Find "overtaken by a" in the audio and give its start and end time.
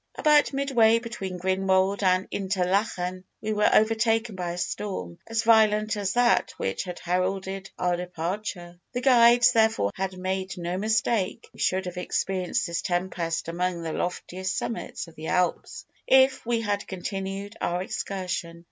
3.71-4.57